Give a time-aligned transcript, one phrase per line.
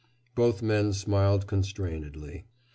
[0.33, 2.45] Both men smiled constrainedly.